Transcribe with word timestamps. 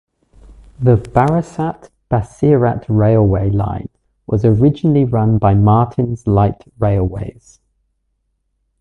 The 0.79 0.95
Barasat- 0.97 1.91
Basirhat 2.11 2.85
Railway 2.89 3.51
line 3.51 3.87
was 4.25 4.43
originally 4.43 5.05
run 5.05 5.37
by 5.37 5.53
Martin's 5.53 6.25
Light 6.25 6.63
Railways. 6.79 7.59